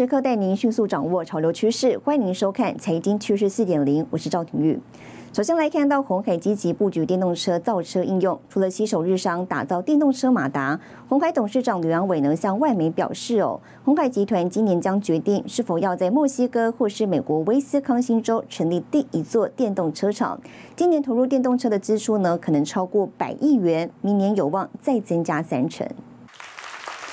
[0.00, 4.80] 时刻带您迅速掌握潮流趋势，欢迎您收看《财经趋势四点零》，我是赵廷玉。
[5.30, 20.40] 首先来看到红海积极布局电动车造车应用，除了携手日商打造电动车马达，红海董事长刘阳伟呢向外媒表示哦，红海集团今年将决定是否要在墨西哥或是美国威斯康星州成立第一座电动车厂。
[20.74, 25.86] 今年投入电动车的支出呢可能超过百亿元，明年有望再增加三成。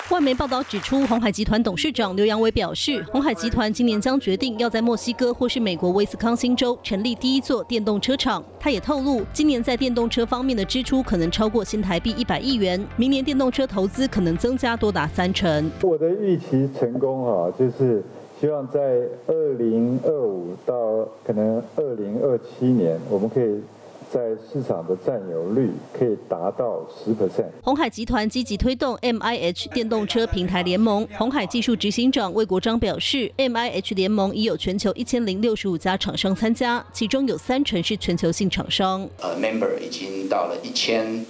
[0.10, 8.42] 外媒报道指出，红海集团董事长刘扬伟表示，红海集团今年将决定要在墨西哥或是美国威斯康星州成立第一座电动车厂。
[8.58, 15.70] 他也透露，今年在电动车方面的支出可能超过新台币一百亿元，明年电动车投资可能增加多达三成。
[15.82, 18.02] 我的预期成功啊，就是
[18.40, 18.80] 希望在
[19.28, 23.62] 二零二五到可能二零二七年，我们可以。
[24.11, 27.50] 在市场的占有率可以达到十 percent。
[27.61, 31.08] 红海集团积极推动 M I H 电动车平台联盟。
[31.17, 39.09] 红海技术执行长魏国章表示，M I H 联盟已有全球一千零六十五家厂商参加，其中有三成是全球性厂商。
[39.19, 41.25] 呃，member 已经到了一千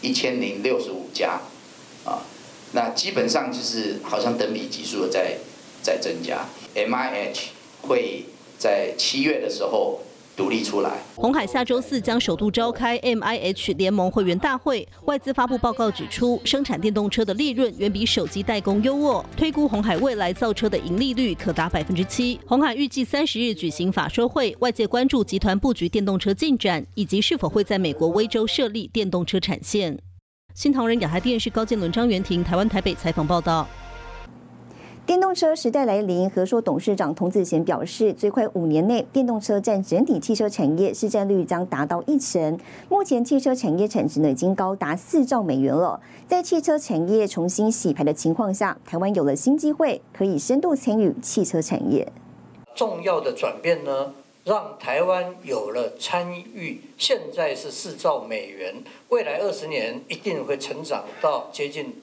[0.00, 1.40] 一千零六十五家
[2.04, 2.22] 啊，
[2.72, 5.38] 那基本上就是好像等比级数的在
[5.82, 6.46] 在增加。
[6.74, 7.50] M I H
[7.82, 8.26] 会
[8.58, 10.00] 在七月的时候。
[10.36, 10.98] 独立出来。
[11.14, 22.38] 红海下周四将首度召开 M I H 联盟会员大会，外资发布报告指出，生产电动车的利润远比手机代工优渥，推估红海未来造车的盈利率可达百分之七。
[22.46, 29.98] 红海预计三十日举行法说会，外界关注集团布局电动车进展，以及是否会在美国威州设立电动车产线。
[30.54, 33.66] 新唐人亚太电视高建伦、张元婷，台湾台北采访报道。
[35.06, 42.58] 电动车时代来临，和硕董事长童子贤表示，最快五年内，电动车占整体汽车产业市占率将达到一成。
[42.88, 46.00] 目前汽车产业产值呢已经高达四兆美元了。
[46.26, 52.10] 在汽车产业重新洗牌的情况下，台湾有了新机会，可以深度参与汽车产业。
[52.74, 54.14] 重要的转变呢，
[54.44, 56.80] 让台湾有了参与。
[56.96, 58.74] 现在是四兆美元，
[59.10, 61.94] 未来二十年一定会成长到接近。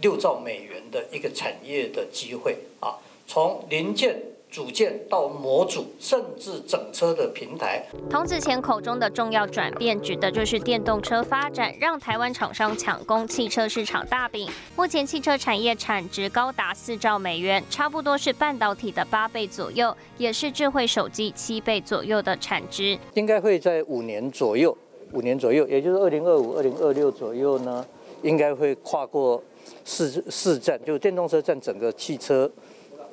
[0.00, 2.96] 六兆美元的一个产业的机会啊，
[3.26, 4.18] 从零件、
[4.50, 7.84] 组件到模组，甚至整车的平台。
[8.08, 14.48] 童子贤口中的重要转变，指的就是电动车发展让台湾厂商抢攻汽车市场大饼。
[14.74, 22.98] 目前汽车产业产值高达四兆美元，差不多是半导体的八倍左右，也是智慧手机七倍左右的产值。
[23.12, 24.74] 应该会在五年左右，
[25.12, 27.86] 五年左右，也就是二零二五、二零二六左右呢，
[28.22, 29.42] 应该会跨过。
[29.84, 32.50] 市市占就是电动车占整个汽车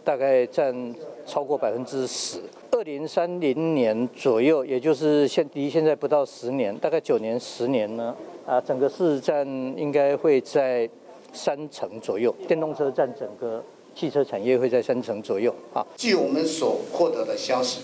[0.04, 0.96] 大概占
[1.26, 2.40] 超过百分之十。
[2.72, 8.16] 二零三零年左右，也就是现离现在不到十年，大概九年十年呢，
[8.46, 10.88] 啊，整个市占应该会在
[11.34, 12.34] 三成左右。
[12.48, 13.64] 电动车占整个
[13.96, 15.54] 汽车产业会在三成左右。
[15.74, 17.80] 啊，据我们所获得的消息，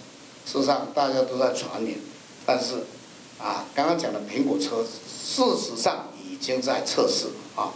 [0.45, 1.95] 事实上大家都在传言，
[2.45, 2.75] 但是
[3.39, 7.73] 啊，刚刚讲的苹果车，事实上已经在测试啊。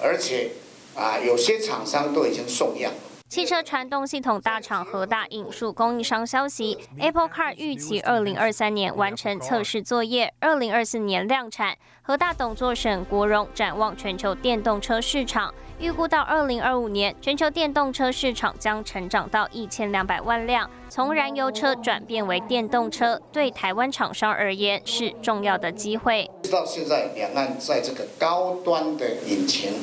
[0.00, 0.50] 而且，
[0.94, 2.92] 啊，有些厂商都已经送样。
[3.28, 11.76] 汽车传动系统大厂和大引述供应商消息，Apple Car 预期二零二三年完成测试作业，二零二四年量产。
[12.06, 15.52] 和大董座沈国荣展望全球电动车市场，
[15.84, 20.70] 预估到二零二五年，全球电动车市场将成长到一千两百万辆。
[20.88, 26.30] 从燃油车转变为电动车，对台湾厂商而言是重要的机会。
[26.42, 29.74] 直到现在，两岸在这个高端的引擎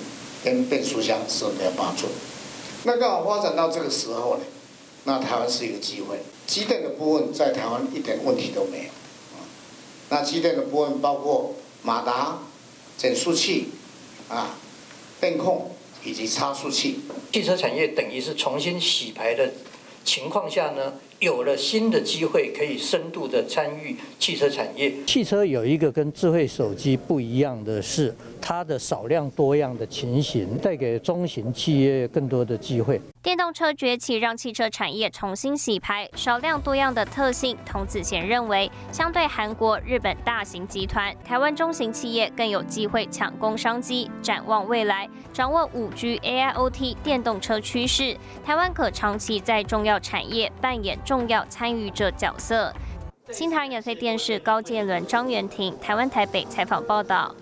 [0.44, 2.08] 跟变速箱是没有帮助。
[2.86, 4.44] 那刚好发展到这个时候呢，
[5.04, 6.18] 那台湾是一个机会。
[6.48, 8.90] 机电的部分在台湾一点问题都没有。
[10.10, 11.54] 那机电的部分包括。
[11.84, 12.38] 马达、
[12.96, 13.70] 减速器、
[14.30, 14.52] 啊，
[15.20, 15.72] 电控
[16.04, 17.00] 以及差速器，
[17.32, 19.52] 汽车产业等于是重新洗牌的
[20.04, 24.92] 情况下呢，有了新的机会，可以深度的参与汽车产业。
[25.06, 28.14] 汽车有一个跟智慧手机不一样的是。
[28.44, 33.00] 它的少量多样的情形，带给中型企业更多的机会。
[33.24, 36.10] 电动车崛起，让汽车产业重新洗牌。
[36.16, 44.10] 少量多样的特性，童子贤认为，相对韩国、日本大型集团，台湾中型企业更有机会抢攻商机。
[44.24, 52.74] 展望未来，掌握五 G、AIoT、电动车趋势，台湾可长期在重要产业扮演重要参与者角色。
[53.30, 57.36] 新唐人亚电视高建伦、张元婷，台湾台北采访报道。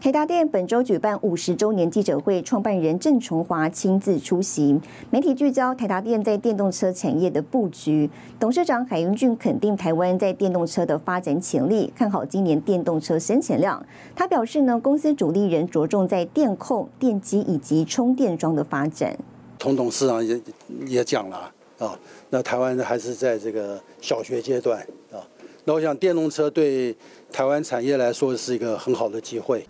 [0.00, 4.80] 台达电本周举办五十周年记者会，创办人郑崇华亲自出席。
[5.10, 8.08] 媒体聚焦台达电在电动车产业的布局，
[8.38, 13.84] 董事长海英俊肯定台湾在电动车的发展潜力，看好今年电动车生产量。
[14.16, 19.14] 他表示呢，公司主力人着重在电控、电机以及充电桩的发展。
[19.58, 20.40] 童董事长也
[20.86, 21.94] 也讲了啊，
[22.30, 24.80] 那台湾还是在这个小学阶段
[25.12, 25.20] 啊。
[25.66, 26.96] 那我想电动车对
[27.30, 29.62] 台湾产业来说是一个很好的机会。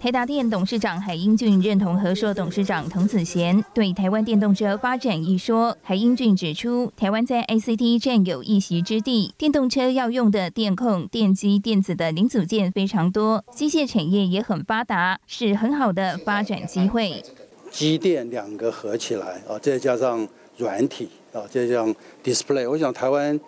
[0.00, 5.76] 台达电董事长海英俊认同和硕董事长童子贤对台湾电动车发展一说。
[5.82, 17.22] 海英俊指出，台湾在 ICT 占有一席之地，电动车要用的电控、电机、电子的零组件非常多，机械产业也很发达，是很好的发展机会。
[17.70, 20.26] 机电两个合起来啊，再加上
[20.56, 21.94] 软体啊，再加上
[22.24, 23.38] display，我想台湾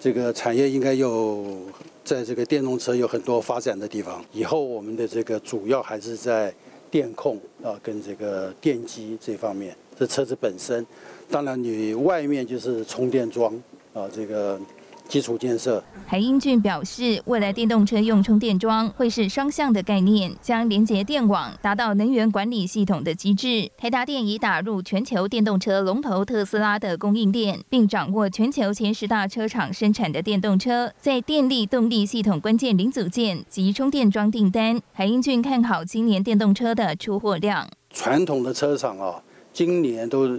[0.00, 1.44] 这个产业应该有。
[2.08, 6.50] 在这个电动车有很多发展的地方，以后我们的这个主要还是在
[6.90, 9.76] 电控啊，跟这个电机这方面。
[9.94, 10.86] 这车子本身，
[11.30, 13.54] 当然你外面就是充电桩
[13.92, 14.58] 啊，这个。
[15.08, 15.82] 基础建设。
[16.06, 23.70] 海英俊表示，未来电动车用充电桩会是双向的概念，将连接电网，达到能源管理系统的机制。
[23.76, 34.80] 台达电已打入全球电动车龙头特斯拉的供应链，并掌握全球前十大车厂生产的电动车在电力动力系统关键零组件及充电桩订单。
[34.92, 37.68] 海英俊看好今年电动车的出货量。
[37.90, 39.22] 传统的车厂啊，
[39.52, 40.38] 今年都。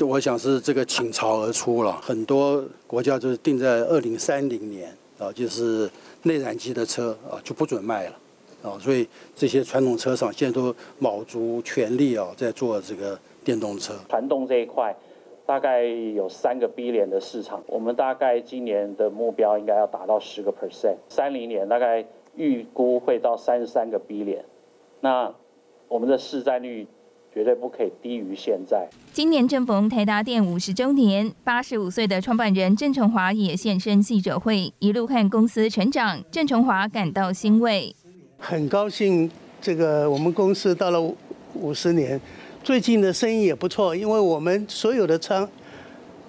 [0.00, 5.88] 我想是这个倾巢而出了，很多国家就是定在二零三零年啊，就是
[6.24, 8.16] 内燃机的车啊就不准卖了
[8.62, 9.06] 啊，所以
[9.36, 13.94] 这些传统车厂现在都卯足全力啊在做这个电动车。
[14.08, 14.96] 传动这一块
[15.46, 22.04] 大概有三个 B 年的市场，我们大概今年的目标应该要达到十个 percent，三零年大概
[22.34, 24.44] 预估会到三十三个 B 年，
[25.00, 25.32] 那
[25.86, 26.88] 我们的市占率。
[27.34, 28.88] 绝对不可以低于现在。
[29.12, 37.94] 今年正逢台达电五十周年，八十五岁的创办人郑崇华也现身记者会，一路看公司成长，郑崇华感到欣慰。
[38.38, 39.30] 很高兴，
[39.60, 41.00] 这个我们公司到了
[41.54, 42.20] 五十年，
[42.62, 45.48] 最近的生意也不错，因为我们所有的仓，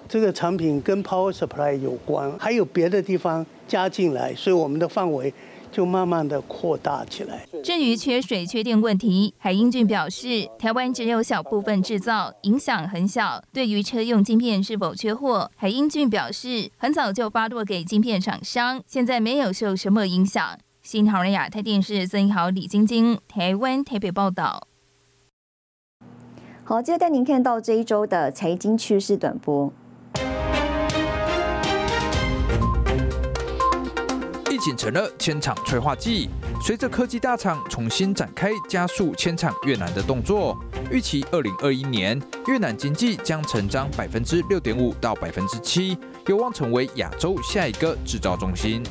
[0.08, 5.32] 这个产品跟 Power Supply 有关，还有别的地方加进来，所以我们的范围。
[5.74, 7.44] 就慢慢的扩大起来。
[7.64, 13.42] 至于缺水缺电问题，海英俊表示，台湾只有小部分制造，影响很小。
[13.52, 20.56] 对于车用晶片是否缺货，海英俊表示，很早就发落给晶片厂商，现在没有受什么影响。
[20.80, 24.68] 新唐人亚太电视曾豪、李晶晶，台湾台北报道。
[26.62, 29.72] 好，接着带您看到这一周的财经趋势短波。
[34.64, 36.30] 形成了迁厂催化剂。
[36.62, 40.58] 随着科技大厂重新展开加速迁厂越南的动作，
[40.90, 48.82] 预期二零二一年越南经济将成长百分之六点五到百分之七，有望成为亚洲下一个制造中心。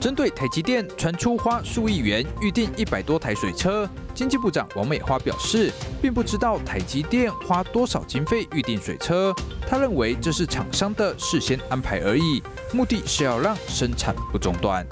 [0.00, 5.70] 针对台积电传出花数亿元预定一百多台水车，经济部长王美花表示，
[6.00, 9.32] 并不知道台积电花多少经费预定水车，
[9.64, 12.42] 他认为这是厂商的事先安排而已，
[12.72, 14.86] 目的是要让生产不中断。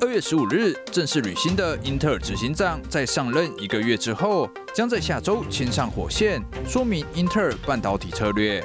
[0.00, 8.64] 二月十五日正式履新的英特尔执行长在上任一个月之后，将在下周牵上火线，说明英特尔半导体策略。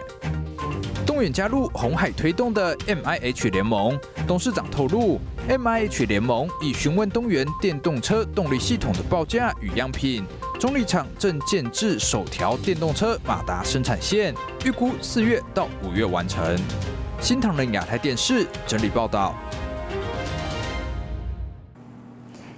[1.06, 5.20] 动员加入红海推动的 MIH 联盟，董事长透露
[5.50, 10.26] ，MIH 联盟已询问东元电动车动力系统的报价与样品。
[10.60, 14.34] 中立厂正建制首条电动车马达生产线，
[14.64, 16.56] 预估四月到五月完成。
[17.22, 19.36] 新唐人亚太电视整理报道。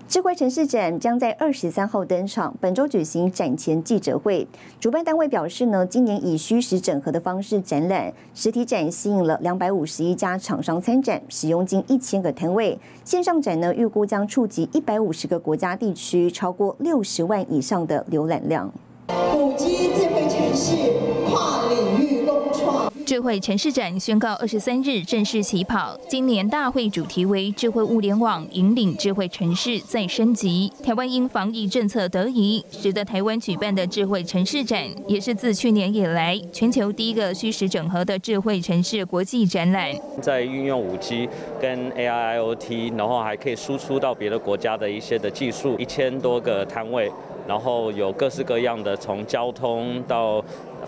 [0.07, 4.47] 智慧城市展将在二十三号登场，本周举行展前记者会。
[4.79, 12.79] 主办单位表示呢，今年以虚实整合的方式展览，实体展吸引了两百五十一家厂商参展，使用近一千个摊位。
[13.03, 18.71] 线上展呢，预估将触及一百五十个国家地区，超过六十万以上的浏览量。
[19.35, 20.93] 五 G 智慧城市
[21.29, 22.12] 跨领域。
[23.13, 25.95] 智慧城市展宣告二十三日正式起跑。
[26.09, 30.73] 今年大会主题为“智慧物联网引领智慧城市再升级”。
[30.83, 39.91] 台湾因防疫政策得宜，使得台湾举办的智慧城市展，也是自去年以来全球第一个虚实整合的智慧城市国际展览。
[40.19, 41.29] 在运用五 G
[41.61, 47.11] 跟 AI IoT，然后还可以输出到别的国家的一些的技术，一千多个摊位。
[47.45, 50.41] 然后有各式各样的，从交通到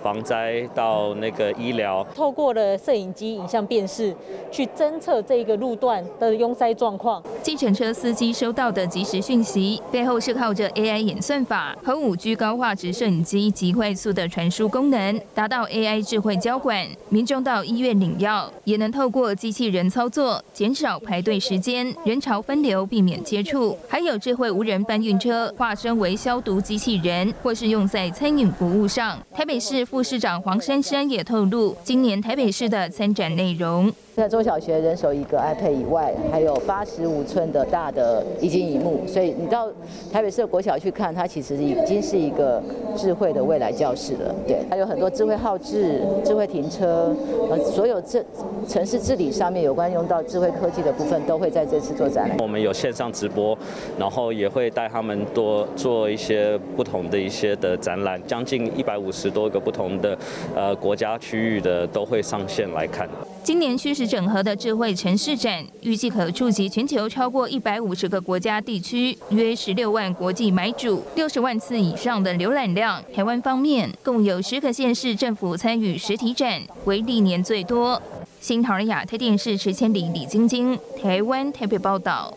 [0.06, 4.16] 防灾到那个医疗，透过了摄影机影像辨识
[4.52, 7.24] 去侦测这个路段的拥塞状况。
[7.42, 16.88] 计程车司机收到的即时讯息，背后是靠着 AI 演算法和五 G 高画质摄影机及快速的传输功能，达到 AI 智慧交管。
[17.10, 23.76] 民众到医院领药，也能透过机器人操作，减少排队时间，人潮分流，避免接触。
[23.90, 29.18] 还有智慧无人搬运车，化身为消毒机器人，或是用在餐饮服务上。
[29.34, 33.90] 台北市副市长黄珊珊也透露，今年台北市的参展内容。
[34.16, 39.70] 在中小学人手一个 iPad 以外，还有八十五寸的大的液晶荧幕，所以你到
[40.10, 42.64] 台北市的国小去看，它其实已经是一个
[42.96, 44.34] 智慧的未来教室了。
[44.48, 47.14] 对，还有很多智慧号志、智慧停车，
[47.50, 48.24] 呃，所有这
[48.70, 52.38] 城市治理上面有关用到智慧科技的部分，都会在这次做展览。
[52.40, 53.58] 我们有线上直播，
[54.00, 60.18] 然后也会带他们多做一些不同的一些的展览，将近一百五十多个不同的
[60.56, 63.10] 呃国家区域的都会上线来看。
[63.44, 73.04] 今年虚实整合的智慧城市展，预计可触及全球超过一百五十个国家地区，约十六万国际买主，六十万次以上的浏览量。
[73.14, 78.02] 台湾方面，共有十个县市政府参与实体展，为历年最多。
[78.40, 82.32] 新唐人亚太电视池千里李晶晶，台湾台北报道。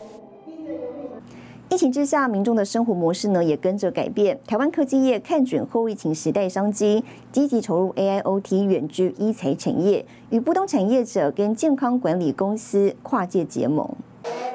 [1.71, 4.39] 疫情之下，民众的生活模式呢也跟着改变。
[4.47, 13.87] 台湾科技业看准后疫情时代商机，积极投入 AIoT 远距医材产业，与不同产业者跟健康管理公司跨界结盟。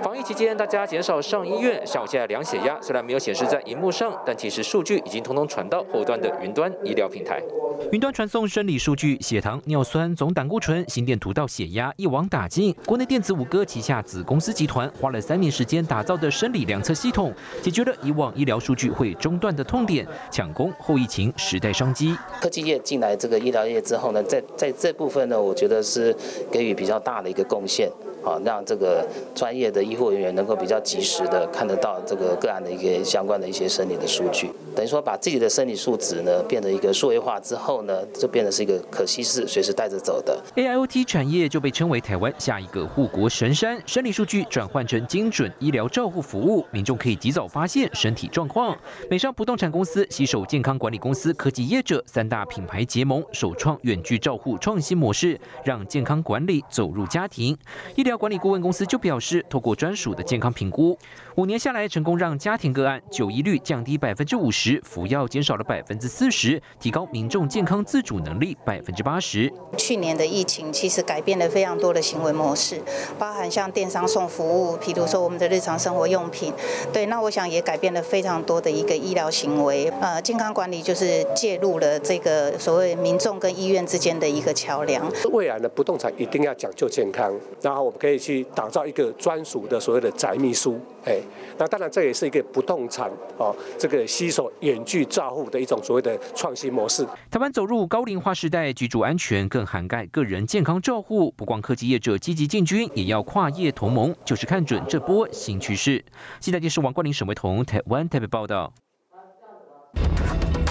[0.03, 7.43] 防疫期间，大家减少上医院，像我现在量血压，虽然没有显示在荧幕上，但其实数据已经通通传到后端的云端医疗平台。
[7.91, 12.75] 云端传送生理数据，血糖、尿酸、总胆固醇、心电图到血压，一网打尽。
[12.85, 22.15] 国内电子五哥旗下子公司集团花了三年时间打造的生理量测系统，解决了以往医疗数据会中断的痛点，抢攻后疫情时代商机。
[22.41, 26.15] 科技业进来这个医疗业之后呢，在在这部分呢，我觉得是
[26.53, 27.91] 给予比较大的一个贡献。
[28.23, 40.43] 好，让这个专业的医护人员能够比较及时的看得到这个个案的一个相关的一些生理的数据，等于说把自己的生理数值呢变得一个数位化之后呢，就变得是一个可稀释、随时带着走的。
[40.57, 48.77] AIoT 产业就被称为台湾下一个护国神山，生理数据转换成精准医疗照护服务，民众可以及早发现身体状况。
[49.11, 57.57] 美商不动产公司携手健康管理公司、科技业者三大品牌结盟，首创远距照护创新模式，让健康管理走入家庭
[57.97, 58.15] 医疗。
[58.25, 60.97] 管理顾问公司就表示，透过专属的健康评估，
[61.37, 69.53] 五年下来成功让家庭个案就医率降低百分之五十，服药减少了百分之四十，提高民众健康自主能力百分之八十。
[69.77, 72.81] 去年的疫情其实改变了非常多的行为模式，
[73.19, 76.53] 包含像电商送服务，譬如说我们的日常生活用品。
[76.93, 79.89] 对，那我想也改变了非常多的一个医疗行为。
[80.01, 85.11] 呃，健康管理就是介入了这个所谓民众跟医院之间的一个桥梁。
[85.33, 87.99] 未来的不动产一定要讲究健康，然后我们。
[88.05, 91.19] 可以去打造一个专属的所谓的宅秘书，哎，
[91.57, 97.07] 那当然这也是一个不动产哦，这个携手远距照护的一种所谓的创新模式。
[97.31, 106.05] 台湾走入高龄化时代，居住安全更涵盖个人健康照护，不光科技业者积极进军，也要跨业同盟，就是看准这波新趋势。
[106.41, 108.73] 现在电视王冠林、沈维彤，台湾台北报道。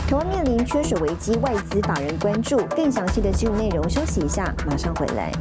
[0.06, 3.90] 台湾面临缺水危机，外资法人关注更详细的新闻内容。
[3.90, 5.32] 休息一下，马上回来。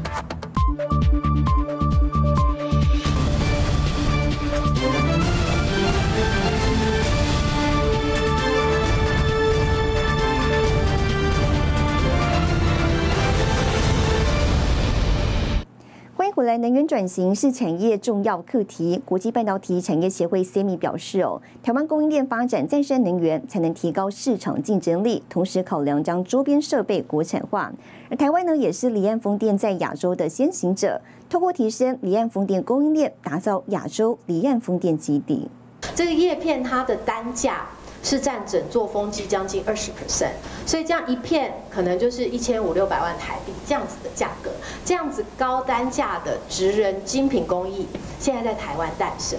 [16.22, 16.56] 欢迎回来。
[16.58, 19.02] 能源转型是产业重要课题。
[19.04, 27.72] 国际半导体产业协会 （CMI） 表示，哦，台湾供应链发展再生能源，才能提高市场竞争力，同时考量将周边设备国产化。
[28.08, 35.48] 而台湾呢，也是离岸风电在亚洲的先行者，透过提升离岸风电供应链，打造亚洲离岸风电基地。
[35.96, 37.66] 这个叶片它的单价。
[38.02, 40.32] 是占整座风机将近二十 percent，
[40.66, 44.50] 所以这样一片可能就是一千五六百万台币这样子的价格，
[44.84, 47.86] 这样子高单价的直人精品工艺，
[48.18, 49.38] 现在在台湾诞生。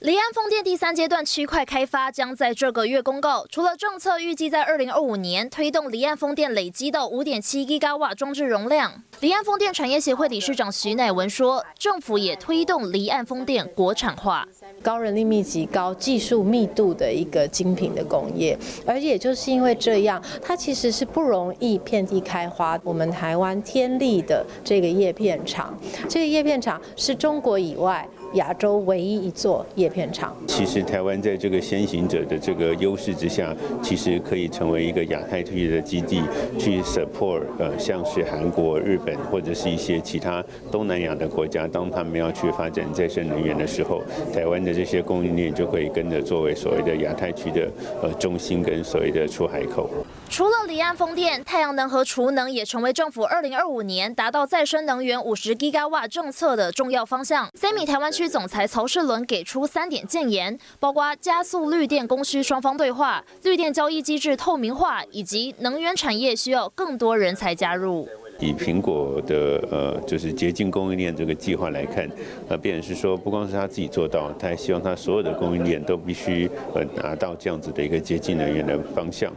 [0.00, 3.44] 离岸风电第三阶段区块开发将在这个月公告。
[3.50, 14.48] 除了政策预计在二零二五年推动离岸风电累积到五点七 g 瓦装置容量，离岸风电产业协会理事长徐乃文说，政府也推动离岸风电国产化。
[14.80, 22.80] 高人力密集、高技术密度的一个精品的工业，而也就是因为这样，它其实是不容易遍地开花。
[22.82, 25.78] 我们台湾天利的这个叶片厂，
[26.08, 28.08] 这个叶片厂是中国以外。
[28.34, 30.34] 亚洲唯一一座叶片厂。
[30.46, 36.22] 其实台湾在这个先行者的这个优势之下，其实可以成为一个亚太区的基地，
[36.58, 47.68] 去 support 呃像是韩国、日本或者是一些其他东南亚的国家，当他们要去发展再生能源的时候，台湾的这些供应链就可以跟着作为所谓的亚太区的
[48.02, 49.90] 呃中心跟所谓的出海口。
[50.30, 57.50] 除了离岸风电，太阳能和储能也成为政府二零二五年达到再生能源五十 g 瓦政策的重要方向。
[57.54, 68.08] 三米台湾区总裁曹世伦给出三点建言，包括加速绿电供需双方对话、绿电交易机制透明化，以及能源产业需要更多人才加入。
[68.40, 72.08] 以苹果的呃，就是洁净供应链这个计划来看，
[72.48, 79.32] 呃，变成是说，不光是他自己做到，他还希望他所有的供应链都必须呃拿到这样子的一个洁净能源的方向。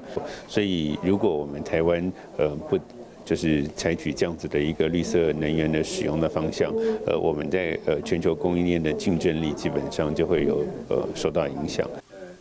[0.48, 2.80] 所以，如果我们台湾呃不
[3.26, 6.74] 就是采取这样子的一个绿色能源的使用的方向，
[7.06, 11.90] 呃，我们在呃全球供应链的竞争力基本上就会有呃受到影响。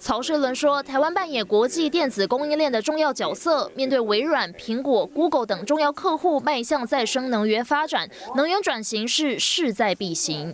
[0.04, 10.52] 曹世伦说，台湾扮演国际电子供应链的重要角色，面对微软、苹果、Google 等重要客户迈向再生能源发展，能源转型是势在必行。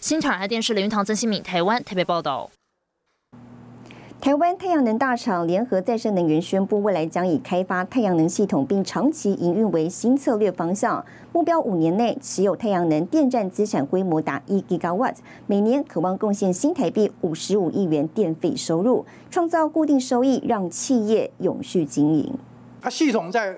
[0.00, 2.50] 新台电视林云堂、曾新敏，台湾台北报道。
[4.20, 15.14] 台湾太阳能大厂联合再生能源宣布，未来将以开发太阳能系统并长期营运为新策略方向，目标五年内持有太阳能电站资产规模达一 gigawatt，
[15.46, 22.30] 每年渴望贡献新台币五十五亿元电费收入，创造固定收益，让企业永续经营。
[22.82, 23.56] 它系统在。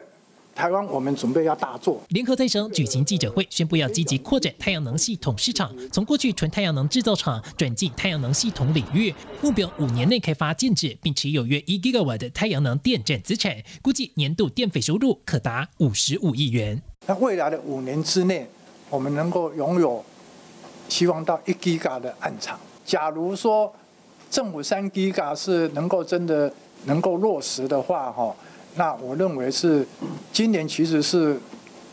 [0.54, 2.00] 台湾，我们准备要大做。
[2.10, 16.80] 联合再生举行记者会，宣布要积极扩展太阳能系统市场，从过去纯太阳能制造厂转进太阳能系统领域，目标五年内开发建制，并持有约一 gigawatt 的太阳能电站资产，估计年度电费收入可达五十五亿元。
[17.06, 18.46] 那未来的五年之内，
[18.90, 20.04] 我们能够拥有，
[20.88, 22.60] 希望到一 giga 的暗场。
[22.84, 23.74] 假如说
[24.30, 26.52] 政府三 giga 是能够真的
[26.84, 28.34] 能够落实的话，哈。
[28.74, 29.86] 那我认为是
[30.32, 31.38] 今年其实是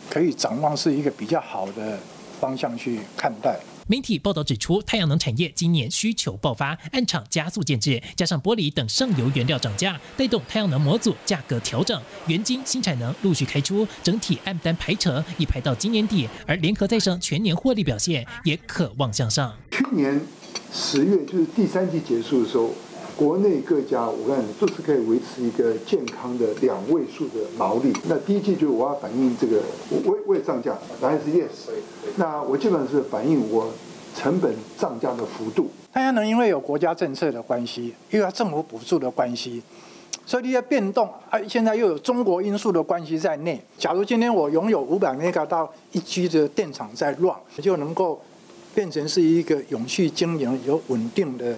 [0.10, 2.00] 可以展望是一个比较好的
[2.40, 3.60] 方向去看待。
[3.88, 12.00] 媒体报道指出，太阳能产业今年需求爆发，暗场加速建制，加上玻璃等上游原料涨价，带动太阳能模组价格调整。
[12.28, 19.58] 元晶新产能陆续开出，整体 M 单排程已排到今年底，而联合再生全年获利表现也渴望向上。
[19.72, 20.22] 去年
[20.72, 22.72] 十月就是第三季结束的时候。
[23.19, 27.91] 国内各家，我看就是可以维持一个健康的两位数的毛利。
[28.08, 29.62] 那第一季就我要反映这个，
[30.05, 31.49] 我我也涨价，答案是 yes。
[32.15, 33.69] 那我基本上是反映我
[34.15, 35.69] 成本涨价的幅度。
[35.91, 39.62] 太阳能因为有国家政策的关系，又有政府补助的关系，
[40.25, 43.62] 所以这些变动啊，现在又有中国因素的关系在内。
[43.77, 48.21] 假如今天我拥有五百 meg 到一 G 的电厂在 run，就能够
[48.73, 51.58] 变成是一个永续经营、有稳定的。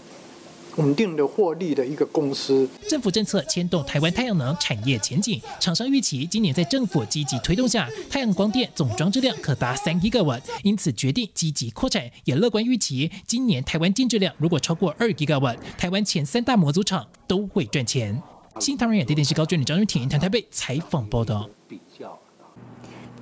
[0.78, 2.68] 稳定的获利的一个公司。
[2.88, 18.22] 政府政策牵动台湾太阳能产业前景，厂商预期今年在政府积极推动下，太阳光电总装置量可达三亿个瓦，因此决定积极扩展，也乐观预期今年台湾建制量如果超过二亿个瓦，台湾前三大模组厂都会赚钱。
[18.60, 21.50] 新唐人亚电视高专女张玉婷台台北采访报道。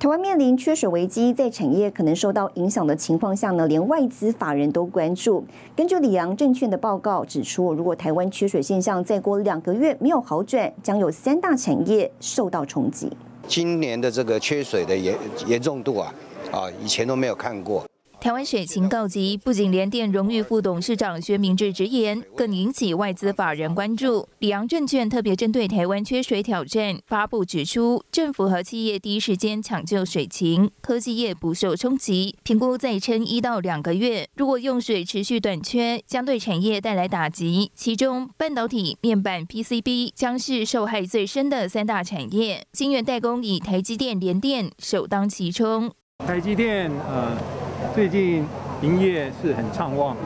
[0.00, 5.44] 台湾面临缺水危机，在产业可能受到影响的情况下呢，连外资法人都关注。
[5.76, 13.12] 根据里昂证券的报告指出，如果台湾缺水现象再过两个月没有好转，将有三大产业受到冲击。
[13.46, 15.14] 今年的这个缺水的严
[15.46, 16.14] 严重度啊，
[16.50, 17.84] 啊，以前都没有看过。
[18.20, 24.28] 台湾水情告急，不仅联电荣誉副董事长薛明志直言，更引起外资法人关注。
[24.40, 34.28] 里昂证券特别针对台湾缺水挑战发布指出，政府和企业第一时间抢救水情，科技业不受冲击，评估再撑一到两个月。
[34.36, 42.66] 如果用水持续短缺，将对产业带来打击，其中半导体、面板、PCB 将是受害最深的三大产业。
[42.70, 45.90] 晶圆代工以台积电、联电首当其冲。
[46.18, 47.59] 台积电，呃。
[47.92, 48.46] 最近
[48.82, 50.16] 营业是很畅旺，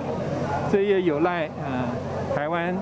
[0.71, 1.89] 这也有赖呃
[2.35, 2.77] 台湾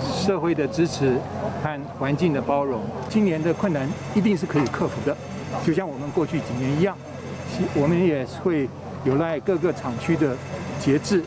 [0.00, 1.16] 社会的支持
[1.62, 2.82] 和环境的包容。
[3.08, 5.16] 今年的困难一定是可以克服的，
[5.64, 6.96] 就像我们过去几年一样，
[7.74, 8.68] 我们也会
[9.04, 10.36] 有赖各个厂区的
[10.78, 11.24] 节制，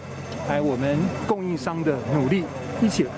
[0.47, 2.43] 还有我们供应商的努力，
[2.81, 3.11] 一起来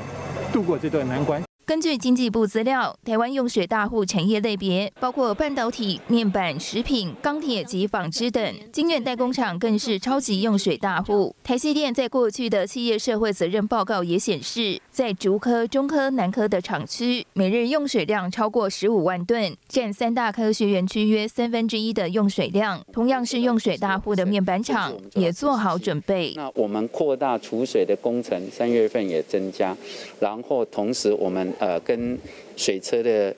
[0.53, 1.46] 度过这段难关。
[1.67, 11.35] 根据经济部资料，台湾用水大户产业类别包括半导体、面板、食品、钢铁及纺织等，晶圆代工厂更是超级用水大户。
[11.43, 22.81] 台积电在过去的企业社会责任报告也显示，在竹科、中科、南科的厂区，每日用水量超过十五万吨，占三大科学园区约三分之一的用水量。
[22.93, 26.31] 同样是用水大户的面板厂，也做好准备。
[26.37, 29.75] 那我们扩大储水的工程，三月份也增加，
[30.21, 31.53] 然后同时我们。
[31.59, 32.17] 呃，跟
[32.55, 33.35] 水车的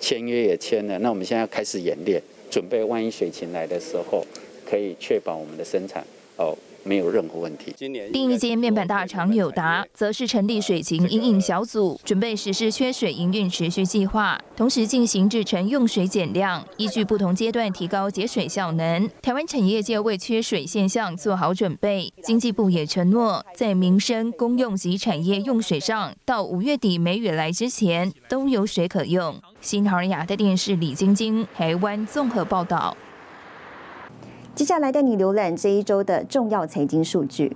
[0.00, 4.24] 签约也签了，那我们现在要开始演练，准备万一水情来的时候，
[4.66, 6.04] 可以确保我们的生产
[6.36, 6.56] 哦。
[6.90, 7.72] 没有任何问题。
[8.10, 19.08] 另一间面板大厂友达，则是成立水情阴影小组，准备实施缺水营运持续计划，同时进行制成用水减量，依据不同阶段提高节水效能。
[19.22, 29.40] 台湾产业界为缺水现象做好准备，经济部也承诺，在民生、公用及产业用水上，到五月底梅雨来之前，都有水可用。
[29.60, 32.96] 新唐人亚的电视李晶晶，台湾综合报道。
[34.60, 37.50] 接下来带你浏览这一周的重要财经数据。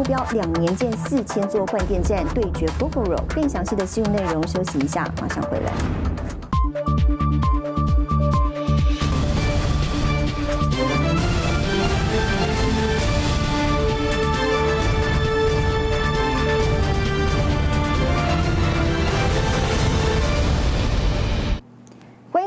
[0.00, 3.22] 目标，两年建四千座换电站，对决 Google。
[3.34, 6.09] 更详细的新闻内容，休息一下，马上回来。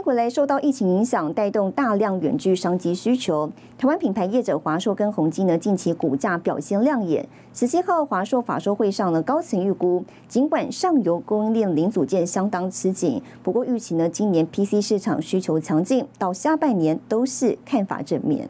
[0.04, 3.50] 回来受到疫情影响，带动大量远距商机需求。
[3.78, 7.26] 台湾品牌业者华硕跟宏基呢，近期股价表现亮眼。
[7.54, 18.50] 十七号华硕法说会上呢，高层预估，尽管上游供应链零组件相当吃紧，不过预期呢，今年 PC 市场需求强劲，到下半年都是看法正面。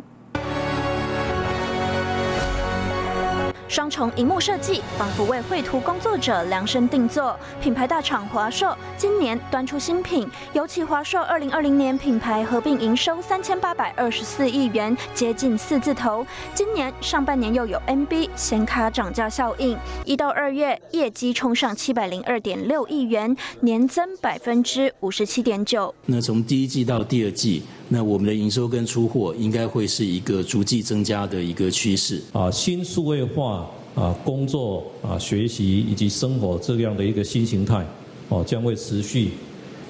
[3.74, 7.36] 双重荧幕设计，仿佛为绘图工作者量身定做。
[7.60, 16.24] 品牌大厂华硕今年端出新品，尤其华硕二零二零年品牌合并营收三千八百二十四亿元，接近四字头。
[16.54, 25.96] 今年上半年又有 NB 显卡涨价效应，一到二月业绩冲上七百零二点六亿元，年增百分之五十七点九。
[26.06, 27.64] 那从第一季到第二季。
[27.93, 37.86] 那我们的营收跟出货应该会是一个逐季增加的一个趋势啊，新数位化啊，工作啊，学习以及生活这样的一个新形态
[38.29, 39.34] 哦，将会持续，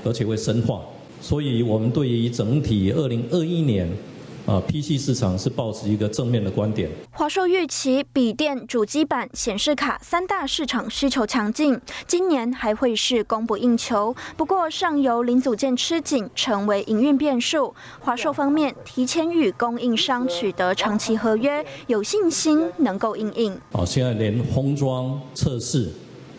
[0.03, 0.81] 而且会深化，
[1.21, 3.89] 所以我们对于整体二零二一年。
[4.45, 6.89] 啊，PC 市场是保持一个正面的观点。
[7.11, 14.13] 华硕预期笔电、主机板、显示卡三大市场需求强劲，今年还会是供不应求。
[14.35, 17.73] 不过上游零组件吃紧，成为营运变数。
[18.01, 23.57] 华硕方面提前与供应商取得长期合约，有信心能够应应。
[23.71, 25.89] 哦，现在连封装测试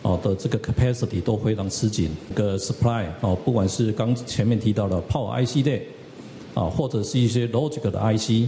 [0.03, 5.87] 哦的这个 capacity 都非常吃紧，个 supply 哦，不管是刚前面提到的 Power IC 类。
[6.55, 8.47] 啊，或者是一些 logic 的 IC，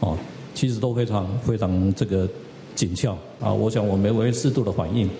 [0.00, 0.16] 啊，
[0.54, 2.26] 其实都非常非常这个
[2.74, 3.52] 紧俏啊。
[3.52, 5.10] 我想我们会适度的反应。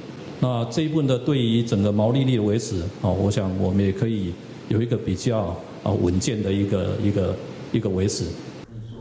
[0.41, 4.33] 那这一部分的对于整个毛利率的维持，啊，我想我们也可以
[4.69, 7.37] 有一个比较啊稳健的一个一个
[7.73, 8.25] 一个维持。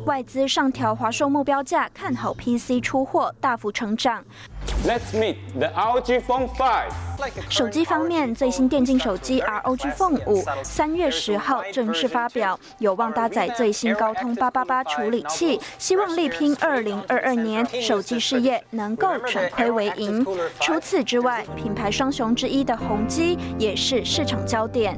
[0.06, 4.24] 外资上调华硕目标价，看好 PC 出货大幅成长。
[4.86, 6.84] Let's meet the ROG Phone 5。
[7.50, 20.26] 手机方面，最新电竞手机 ROG Phone 五三月十号正式发表，有望搭载最新高通八八八处理器，希望力拼二零二二年手机事业能够转亏为盈。
[20.62, 24.98] 除此之外，品牌双雄之一的宏基也是市场焦点。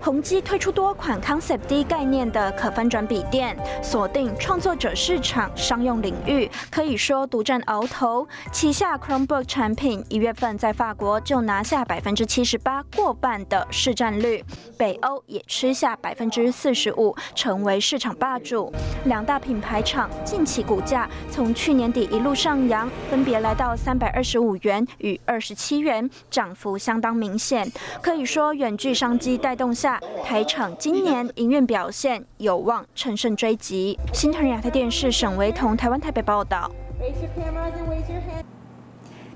[0.00, 8.26] 宏基推出多款 Concept D 概念的可翻转笔电，锁定创作者市场商用领域，可以说独占鳌头。
[8.52, 14.44] 旗下 Chromebook 产品一月份在法国就拿下百分之七十八过半的市占率，
[14.76, 18.72] 北欧也吃下百分之四十五，成为市场霸主。
[19.04, 27.70] 两大品牌厂近期股价从去年底一路上扬，分别来到三百二十五元与二十七元，涨幅相当明显。
[28.00, 29.87] 可以说远距商机带动下，
[30.24, 33.96] 台厂今年营运表现有望乘胜追击。
[34.12, 36.70] 新城亚太电视沈维彤台湾台北报道。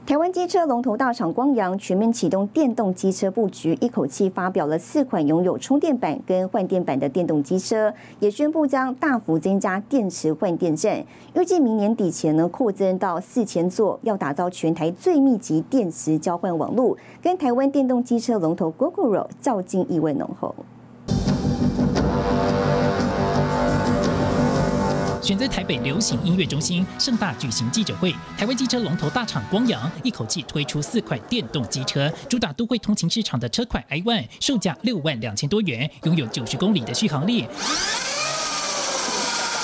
[0.05, 11.05] 台湾机车龙头大厂光阳全面启动电动机车布局，一口气发表了四款拥有充电板跟换电板的电动机车，也宣布将大幅增加电池换电站，
[11.37, 20.53] 预计明年底前呢扩增到四千座，要打造全台最密集电池交换网络，跟台湾电动机车龙头 GoGoRo 较劲意味浓厚。
[25.23, 37.47] 选在台北流行音乐中心盛大举行记者会，台湾机车龙头大厂光阳一口气推出四款电动机车，主打都会通勤市场的车款 i One，售价六万两千多元，拥有九十公里的续航力。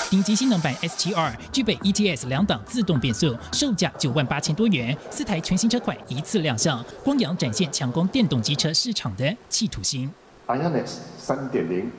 [0.09, 4.97] 顶级性能版 S7R 具备 ETS 两档自动变速，售价九万八千多元。
[5.11, 10.09] 四台全新车款一次亮相，光阳展现强攻电动机车市场的企图心。
[10.47, 10.85] Ionix
[11.17, 11.91] 三点零，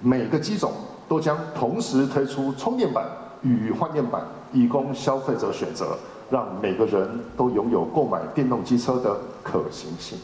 [0.00, 0.72] 每个机种。
[1.12, 3.04] 都将同时推出充电版
[3.42, 5.94] 与换电版，以供消费者选择，
[6.32, 10.18] 让每个人都拥有购买电动机车的可行性。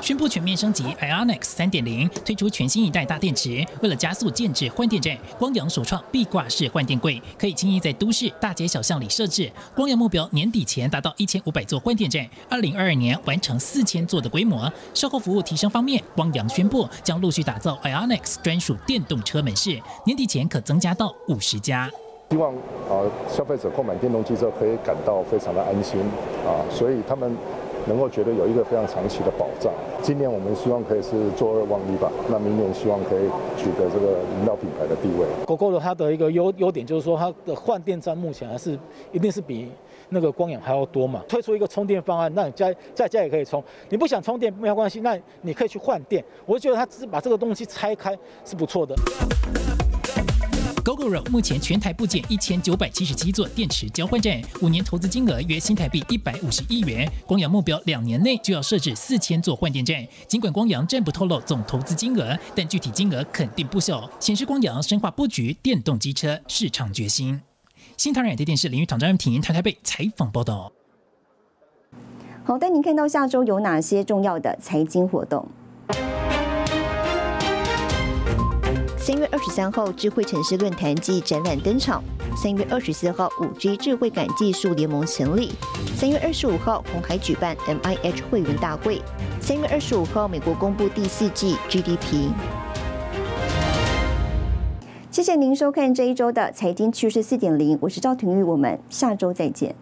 [0.00, 3.62] 宣布全面升级 Ionix 三点零，推出全新一代大电池。
[3.82, 9.52] 为了加速建制换电站，光阳首创壁挂式换电柜，可以轻易在都市大街小巷里设置。
[9.76, 14.72] 光阳目标年底前达到一千五百座换电站，二零二二年完成四千座的规模。
[14.94, 21.90] 售后服务提升方面，光阳宣布将陆续打造 Ionix 专属电动车门市，年底前可增加到五十家。
[22.30, 22.52] 希望
[22.88, 26.00] 啊，消费者购买电动汽车可以感到非常的安心
[26.46, 27.34] 啊，所以他们。
[27.86, 29.72] 能够觉得有一个非常长期的保障。
[30.02, 33.22] 今年我们希望可以是做二望一吧，那明年希望可以
[33.56, 35.24] 取得这个领导品牌的地位。
[35.46, 38.78] GoGo 的它的一个优优点就是说，它的换电站目前还是
[39.10, 39.72] 一定是比
[40.10, 41.22] 那个光阳还要多嘛。
[41.26, 43.64] 推出一个充电方案，那你家在家也可以充。
[43.88, 46.22] 你不想充电没有关系，那你可以去换电。
[46.44, 48.14] 我觉得它只是把这个东西拆开
[48.44, 48.94] 是不错的。
[50.88, 57.06] GoGoRo 目前全台部件一千九百七十七座电池交换站，五年投资金额约新台币一百五十亿元。
[57.26, 60.02] 光阳目标两年内就要设置四千座换电站。
[60.26, 67.42] 尽管光阳暂不透露总投资金额，但具体金额肯定不小，显示光阳深化布局电动机车市场决心。
[67.98, 70.72] 新唐人电电视林玉堂、张润婷台台北采访报道。
[72.44, 75.46] 好，带您看到下周有哪些重要的财经活动。
[79.08, 82.04] 三月二十三号，智慧城市论坛暨展览登场。
[82.36, 85.50] 三月二十四号，五 G 智慧感技术联盟成立。
[85.96, 89.00] 三月二十五号，红海举办 MIH 会员大会。
[89.40, 92.28] 三月二十五号，美国公布第四季 GDP。
[95.10, 99.74] 谢谢您收看这一周的财经趋势四点零，我是赵廷玉，我们下周再见。